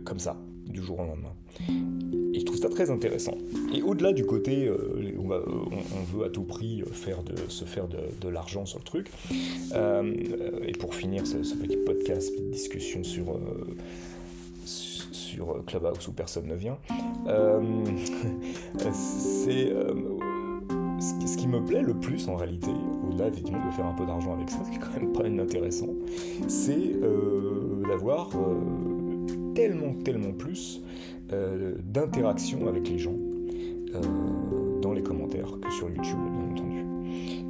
comme 0.04 0.18
ça, 0.18 0.40
du 0.66 0.82
jour 0.82 1.00
au 1.00 1.04
lendemain. 1.04 1.34
Et 2.34 2.40
je 2.40 2.44
trouve 2.44 2.58
ça 2.58 2.68
très 2.68 2.90
intéressant. 2.90 3.38
Et 3.72 3.80
au-delà 3.80 4.12
du 4.12 4.26
côté, 4.26 4.66
euh, 4.66 4.76
on, 5.20 6.16
veut 6.16 6.24
à 6.24 6.28
tout 6.28 6.42
prix 6.42 6.82
faire 6.90 7.22
de, 7.22 7.34
se 7.48 7.64
faire 7.64 7.86
de, 7.86 8.28
l'argent 8.28 8.66
sur 8.66 8.80
le 8.80 8.84
truc, 8.84 9.08
euh, 9.72 10.12
et 10.66 10.72
pour 10.72 10.96
finir 10.96 11.24
ce, 11.26 11.36
petit 11.36 11.76
podcast, 11.76 12.32
petite 12.32 12.50
discussion 12.50 13.04
sur, 13.04 13.30
euh, 13.30 13.76
sur 14.64 15.64
Clubhouse 15.64 16.08
où 16.08 16.12
personne 16.12 16.48
ne 16.48 16.56
vient, 16.56 16.76
c'est 18.92 19.72
ce 20.98 21.36
qui 21.36 21.46
me 21.46 21.64
plaît 21.64 21.82
le 21.82 21.94
plus 21.94 22.28
en 22.28 22.34
réalité, 22.34 22.70
au-delà 23.08 23.28
effectivement 23.28 23.64
de 23.64 23.70
faire 23.72 23.86
un 23.86 23.94
peu 23.94 24.06
d'argent 24.06 24.34
avec 24.34 24.50
ça, 24.50 24.58
ce 24.64 24.70
qui 24.70 24.76
est 24.76 24.80
quand 24.80 25.00
même 25.00 25.12
pas 25.12 25.24
intéressant, 25.42 25.90
c'est 26.48 26.94
d'avoir 27.88 28.30
tellement, 29.54 29.94
tellement 29.94 30.32
plus 30.32 30.82
euh, 31.32 31.76
d'interaction 31.84 32.66
avec 32.66 32.88
les 32.88 32.98
gens 32.98 33.16
euh, 33.94 34.00
dans 34.82 34.92
les 34.92 35.02
commentaires 35.02 35.58
que 35.60 35.70
sur 35.72 35.88
YouTube, 35.88 36.18
bien 36.32 36.50
entendu. 36.50 36.84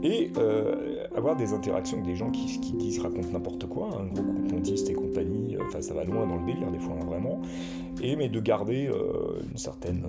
Et 0.02 0.30
euh, 0.36 1.06
avoir 1.16 1.34
des 1.34 1.54
interactions 1.54 1.96
avec 1.96 2.06
des 2.06 2.16
gens 2.16 2.30
qui, 2.30 2.60
qui 2.60 2.72
disent, 2.74 3.00
racontent 3.00 3.30
n'importe 3.32 3.66
quoi, 3.66 3.88
un 3.98 4.06
gros 4.12 4.48
comptiste 4.50 4.90
et 4.90 4.92
compagnie, 4.92 5.56
enfin 5.66 5.80
ça 5.80 5.94
va 5.94 6.04
loin 6.04 6.26
dans 6.26 6.36
le 6.36 6.44
délire 6.44 6.70
des 6.70 6.78
fois, 6.78 6.94
hein, 7.00 7.06
vraiment, 7.06 7.40
et 8.02 8.14
mais 8.14 8.28
de 8.28 8.38
garder 8.38 8.90
une 9.50 9.56
certaine, 9.56 10.04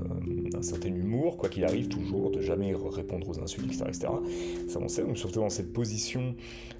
un 0.53 0.61
certain 0.61 0.93
humour, 0.93 1.37
quoi 1.37 1.47
qu'il 1.47 1.63
arrive 1.63 1.87
toujours, 1.87 2.29
de 2.31 2.41
jamais 2.41 2.75
répondre 2.75 3.29
aux 3.29 3.39
insultes, 3.39 3.67
etc. 3.67 3.85
etc. 3.87 4.07
Ça 4.67 4.79
m'en 4.79 4.89
sert, 4.89 5.05
surtout 5.15 5.39
dans 5.39 5.49
cette 5.49 5.71
position 5.71 6.35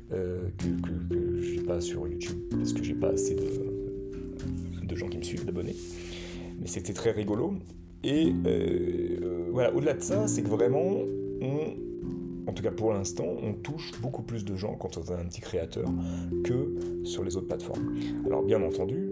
que, 0.10 0.52
que, 0.60 1.16
que 1.16 1.42
j'ai 1.42 1.62
pas 1.62 1.80
sur 1.80 2.06
YouTube, 2.08 2.38
parce 2.52 2.74
que 2.74 2.84
j'ai 2.84 2.96
pas 2.96 3.10
assez 3.10 3.36
de, 3.36 3.85
de 4.86 4.96
gens 4.96 5.08
qui 5.08 5.18
me 5.18 5.24
suivent, 5.24 5.46
d'abonnés 5.46 5.76
mais 6.60 6.68
c'était 6.68 6.94
très 6.94 7.12
rigolo. 7.12 7.56
Et 8.04 8.34
euh, 8.46 9.48
voilà, 9.52 9.74
au-delà 9.74 9.94
de 9.94 10.02
ça, 10.02 10.28
c'est 10.28 10.44
que 10.44 10.50
vraiment, 10.50 11.00
en 12.48 12.54
tout 12.54 12.64
cas 12.64 12.72
pour 12.72 12.94
l'instant, 12.94 13.26
on 13.42 13.54
touche 13.54 14.00
beaucoup 14.02 14.22
plus 14.22 14.46
de 14.46 14.56
gens 14.56 14.76
quand 14.76 14.98
on 14.98 15.04
est 15.04 15.20
un 15.20 15.26
petit 15.26 15.42
créateur 15.42 15.90
que 16.44 16.76
sur 17.04 17.24
les 17.24 17.36
autres 17.36 17.48
plateformes. 17.48 17.96
Alors 18.26 18.44
bien 18.44 18.62
entendu, 18.62 19.12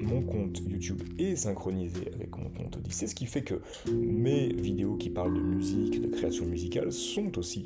mon 0.00 0.20
compte 0.20 0.60
YouTube 0.68 1.02
est 1.18 1.36
synchronisé 1.36 2.10
avec 2.14 2.36
mon 2.36 2.50
compte 2.50 2.76
Odyssey, 2.76 3.06
ce 3.06 3.14
qui 3.14 3.26
fait 3.26 3.42
que 3.42 3.54
mes 3.90 4.52
vidéos 4.52 4.96
qui 4.96 5.08
parlent 5.08 5.34
de 5.34 5.40
musique, 5.40 6.02
de 6.02 6.08
création 6.08 6.44
musicale 6.44 6.92
sont 6.92 7.38
aussi 7.38 7.64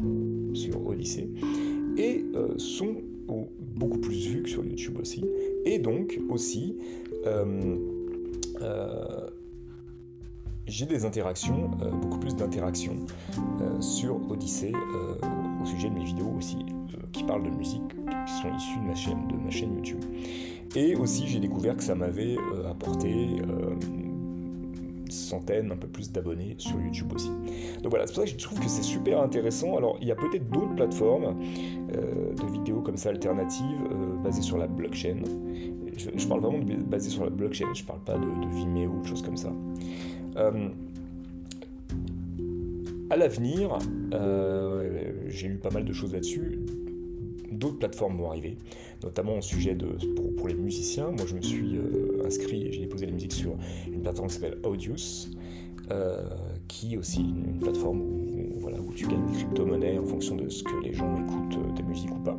sur 0.55 0.87
Odyssey 0.87 1.29
et 1.97 2.25
euh, 2.37 2.57
sont 2.59 3.03
beaucoup 3.79 3.99
plus 3.99 4.27
vues 4.27 4.43
que 4.43 4.49
sur 4.49 4.65
YouTube 4.65 4.99
aussi. 5.01 5.25
Et 5.65 5.79
donc 5.79 6.19
aussi, 6.29 6.77
euh, 7.08 7.08
euh, 7.08 7.08
j'ai 10.69 10.87
des 10.87 11.05
interactions, 11.05 11.71
euh, 11.83 11.91
beaucoup 11.91 12.19
plus 12.19 12.37
d'interactions 12.37 12.97
euh, 13.61 13.81
sur 13.81 14.21
Odyssée 14.31 14.73
au 15.63 15.67
sujet 15.67 15.89
de 15.89 15.95
mes 15.95 16.05
vidéos 16.05 16.35
aussi, 16.37 16.59
qui 17.13 17.25
parlent 17.25 17.43
de 17.43 17.51
musique, 17.51 17.83
qui 17.89 18.33
sont 18.43 18.55
issues 18.55 18.79
de 18.79 19.37
ma 19.45 19.51
chaîne 19.51 19.75
YouTube. 19.75 20.05
Et 20.77 20.95
aussi, 20.95 21.27
j'ai 21.27 21.41
découvert 21.41 21.77
que 21.77 21.83
ça 21.83 21.95
m'avait 21.95 22.37
apporté 22.71 23.29
centaines, 25.09 25.73
un 25.73 25.77
peu 25.77 25.89
plus 25.89 26.13
d'abonnés 26.13 26.55
sur 26.59 26.79
YouTube 26.81 27.13
aussi. 27.15 27.31
Donc 27.83 27.91
voilà, 27.91 28.07
c'est 28.07 28.13
pour 28.13 28.23
ça 28.23 28.31
que 28.31 28.39
je 28.39 28.45
trouve 28.45 28.61
que 28.61 28.69
c'est 28.69 28.83
super 28.83 29.21
intéressant. 29.21 29.77
Alors, 29.77 29.97
il 30.03 30.07
y 30.07 30.13
a 30.13 30.15
peut-être 30.15 30.49
d'autres 30.51 30.75
plateformes 30.77 31.35
de 31.89 32.53
vidéos 32.53 32.83
comme 32.83 32.99
ça 32.99 33.09
alternatives 33.09 33.83
basées 34.23 34.43
sur 34.43 34.59
la 34.59 34.67
blockchain 34.67 35.23
je, 35.99 36.27
parle 36.27 36.41
vraiment 36.41 36.59
de 36.59 36.75
basé 36.75 37.11
sur 37.11 37.25
la 37.25 37.31
blockchain, 37.31 37.67
je 37.75 37.85
parle 37.85 38.01
pas 38.01 38.17
de, 38.17 38.27
Vimeo 38.55 38.91
ou 38.91 39.03
de 39.03 39.07
choses 39.07 39.23
comme 39.23 39.37
ça. 39.37 39.53
Euh, 40.37 40.69
à 43.11 43.17
l'avenir, 43.17 43.79
euh, 44.13 45.13
j'ai 45.29 45.49
lu 45.49 45.57
pas 45.57 45.71
mal 45.71 45.85
de 45.85 45.93
choses 45.93 46.13
là-dessus. 46.13 46.61
D'autres 47.51 47.79
plateformes 47.79 48.19
vont 48.19 48.31
arriver, 48.31 48.57
notamment 49.03 49.39
au 49.39 49.41
sujet 49.41 49.75
de 49.75 49.97
pour, 50.37 50.49
les 50.49 50.55
musiciens. 50.55 51.11
Moi, 51.11 51.25
je 51.27 51.35
me 51.35 51.41
suis 51.41 51.77
euh, 51.77 52.25
inscrit 52.27 52.67
et 52.67 52.73
j'ai 52.73 52.81
déposé 52.81 53.07
la 53.07 53.13
musique 53.13 53.33
sur 53.33 53.57
une 53.91 54.03
plateforme 54.03 54.29
qui 54.29 54.35
s'appelle 54.35 54.59
Audius, 54.65 55.31
qui 56.69 56.95
est 56.95 56.97
aussi 56.99 57.23
une, 57.23 57.59
plateforme 57.59 58.03
où, 58.03 58.61
voilà, 58.61 58.79
où 58.79 58.93
tu 58.93 59.07
gagnes 59.07 59.25
des 59.27 59.39
crypto-monnaies 59.39 59.99
en 59.99 60.05
fonction 60.05 60.37
de 60.37 60.49
ce 60.51 60.63
que 60.63 60.85
les 60.85 60.93
gens 60.93 61.11
écoutent 61.17 61.75
ta 61.75 61.83
musique 61.83 62.11
ou 62.11 62.19
pas. 62.19 62.39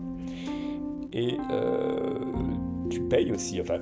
Et 1.12 1.36
tu 2.90 3.02
payes 3.02 3.32
aussi. 3.32 3.60
Enfin, 3.62 3.80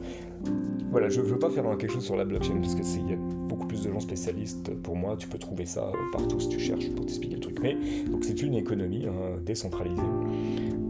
voilà, 0.92 1.10
je 1.10 1.22
ne 1.22 1.26
veux 1.26 1.40
pas 1.40 1.50
faire 1.50 1.66
quelque 1.78 1.92
chose 1.92 2.06
sur 2.06 2.16
la 2.16 2.26
blockchain 2.26 2.58
parce 2.62 2.76
que 2.76 2.82
a 2.82 3.16
beaucoup 3.48 3.68
plus 3.68 3.84
de 3.84 3.92
gens 3.92 4.00
spécialistes 4.00 4.74
pour 4.82 4.96
moi. 4.96 5.16
Tu 5.18 5.28
peux 5.28 5.38
trouver 5.38 5.66
ça 5.66 5.92
partout 6.12 6.40
si 6.40 6.50
tu 6.50 6.60
cherches 6.60 6.90
pour 6.92 7.06
t'expliquer 7.06 7.36
le 7.36 7.42
truc. 7.42 7.60
Mais 7.62 7.76
donc 8.10 8.24
c'est 8.24 8.42
une 8.42 8.56
économie 8.56 9.06
hein, 9.08 9.40
décentralisée 9.46 10.02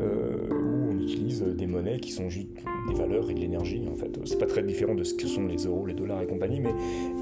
euh, 0.02 0.50
où 0.52 0.92
on 0.92 1.00
utilise 1.00 1.42
des 1.42 1.68
monnaies 1.68 2.00
qui 2.00 2.12
sont 2.12 2.30
juste 2.30 2.50
des 2.88 2.94
valeurs 2.94 3.30
et 3.30 3.34
de 3.34 3.40
l'énergie. 3.40 3.84
En 3.92 3.96
fait, 3.96 4.20
c'est 4.26 4.40
pas 4.40 4.46
très 4.46 4.64
différent 4.64 4.96
de 4.96 5.04
ce 5.04 5.14
que 5.14 5.28
sont 5.28 5.46
les 5.46 5.66
euros, 5.66 5.86
les 5.86 5.94
dollars 5.94 6.22
et 6.22 6.28
compagnie, 6.28 6.60
mais 6.60 6.74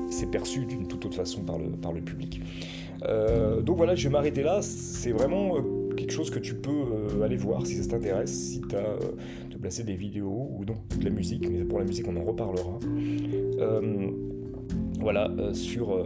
c'est 0.09 0.29
perçu 0.29 0.65
d'une 0.65 0.87
toute 0.87 1.05
autre 1.05 1.15
façon 1.15 1.41
par 1.43 1.93
le 1.93 2.01
public. 2.01 2.41
Euh, 3.03 3.61
donc 3.61 3.77
voilà, 3.77 3.95
je 3.95 4.07
vais 4.07 4.11
m'arrêter 4.11 4.43
là. 4.43 4.61
C'est 4.61 5.11
vraiment 5.11 5.57
euh, 5.57 5.93
quelque 5.95 6.11
chose 6.11 6.29
que 6.29 6.39
tu 6.39 6.55
peux 6.55 7.23
aller 7.23 7.37
voir 7.37 7.65
si 7.65 7.75
ça 7.75 7.89
t'intéresse, 7.89 8.31
si 8.31 8.61
tu 8.61 8.75
des 9.83 9.95
vidéos 9.95 10.49
ou 10.57 10.65
donc 10.65 10.77
de 10.97 11.03
la 11.03 11.09
musique, 11.09 11.49
mais 11.49 11.63
pour 11.63 11.79
la 11.79 11.85
musique 11.85 12.07
on 12.07 12.15
en 12.15 12.23
reparlera. 12.23 12.79
Euh, 13.59 14.11
voilà, 14.99 15.29
sur 15.53 16.03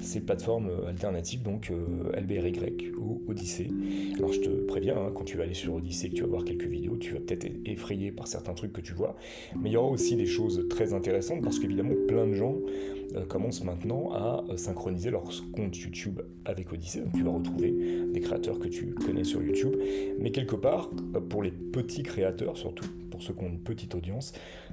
ces 0.00 0.20
plateformes 0.20 0.70
alternatives, 0.88 1.42
donc 1.42 1.70
LBRY 2.16 2.54
ou 2.98 3.20
Odyssée. 3.28 3.68
Alors 4.16 4.32
je 4.32 4.40
te 4.40 4.48
préviens, 4.48 4.96
hein, 4.96 5.12
quand 5.14 5.24
tu 5.24 5.36
vas 5.36 5.42
aller 5.42 5.54
sur 5.54 5.74
Odyssée 5.74 6.08
que 6.08 6.14
tu 6.14 6.22
vas 6.22 6.28
voir 6.28 6.44
quelques 6.44 6.66
vidéos, 6.66 6.96
tu 6.96 7.12
vas 7.12 7.20
peut-être 7.20 7.44
être 7.44 7.60
effrayé 7.66 8.12
par 8.12 8.28
certains 8.28 8.54
trucs 8.54 8.72
que 8.72 8.80
tu 8.80 8.94
vois, 8.94 9.16
mais 9.60 9.68
il 9.68 9.72
y 9.72 9.76
aura 9.76 9.90
aussi 9.90 10.16
des 10.16 10.26
choses 10.26 10.66
très 10.70 10.94
intéressantes 10.94 11.42
parce 11.42 11.58
qu'évidemment 11.58 11.94
plein 12.08 12.26
de 12.26 12.34
gens 12.34 12.54
euh, 12.54 12.99
commencent 13.28 13.64
maintenant 13.64 14.12
à 14.12 14.44
euh, 14.48 14.56
synchroniser 14.56 15.10
leur 15.10 15.24
compte 15.52 15.76
YouTube 15.76 16.20
avec 16.44 16.72
Odyssey. 16.72 17.00
Donc 17.00 17.12
tu 17.14 17.22
vas 17.22 17.30
retrouver 17.30 17.74
des 18.12 18.20
créateurs 18.20 18.58
que 18.58 18.68
tu 18.68 18.94
connais 18.94 19.24
sur 19.24 19.42
YouTube. 19.42 19.76
Mais 20.18 20.30
quelque 20.30 20.56
part, 20.56 20.90
euh, 21.16 21.20
pour 21.20 21.42
les 21.42 21.50
petits 21.50 22.02
créateurs 22.02 22.56
surtout, 22.56 22.86
pour 23.10 23.22
ceux 23.22 23.34
qui 23.34 23.44
ont 23.44 23.48
une 23.48 23.60
petite 23.60 23.94
audience, 23.94 24.32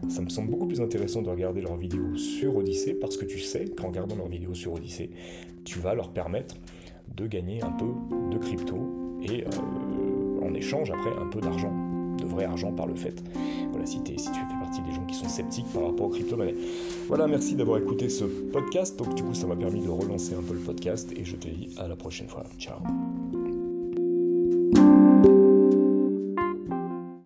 ça 0.09 0.21
me 0.21 0.29
semble 0.29 0.51
beaucoup 0.51 0.67
plus 0.67 0.81
intéressant 0.81 1.21
de 1.21 1.29
regarder 1.29 1.61
leurs 1.61 1.77
vidéos 1.77 2.15
sur 2.15 2.55
Odyssey 2.55 2.93
parce 2.93 3.17
que 3.17 3.25
tu 3.25 3.39
sais 3.39 3.65
qu'en 3.65 3.87
regardant 3.87 4.15
leurs 4.15 4.29
vidéos 4.29 4.53
sur 4.53 4.73
Odyssey, 4.73 5.09
tu 5.63 5.79
vas 5.79 5.93
leur 5.93 6.11
permettre 6.11 6.55
de 7.15 7.27
gagner 7.27 7.63
un 7.63 7.71
peu 7.71 7.87
de 8.31 8.37
crypto 8.37 8.77
et 9.23 9.43
en 10.41 10.53
échange 10.53 10.91
après 10.91 11.11
un 11.19 11.27
peu 11.27 11.41
d'argent 11.41 11.86
de 12.17 12.25
vrai 12.25 12.45
argent 12.45 12.71
par 12.71 12.87
le 12.87 12.95
fait. 12.95 13.23
Voilà, 13.71 13.85
si, 13.85 13.97
si 13.97 14.01
tu 14.03 14.39
fais 14.39 14.59
partie 14.59 14.81
des 14.81 14.93
gens 14.93 15.05
qui 15.05 15.15
sont 15.15 15.27
sceptiques 15.27 15.71
par 15.73 15.85
rapport 15.85 16.07
aux 16.07 16.09
crypto-monnaies. 16.09 16.55
Voilà, 17.07 17.27
merci 17.27 17.55
d'avoir 17.55 17.79
écouté 17.79 18.09
ce 18.09 18.25
podcast. 18.25 18.97
Donc, 18.97 19.15
du 19.15 19.23
coup, 19.23 19.33
ça 19.33 19.47
m'a 19.47 19.55
permis 19.55 19.81
de 19.81 19.89
relancer 19.89 20.33
un 20.33 20.43
peu 20.43 20.53
le 20.53 20.59
podcast 20.59 21.11
et 21.15 21.23
je 21.23 21.35
te 21.35 21.47
dis 21.47 21.69
à 21.77 21.87
la 21.87 21.95
prochaine 21.95 22.27
fois. 22.27 22.43
Ciao. 22.59 22.77